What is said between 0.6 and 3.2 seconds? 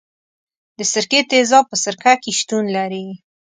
د سرکې تیزاب په سرکه کې شتون لري.